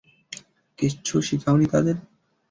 [0.79, 1.95] কিছু শিখাওনি তাদের?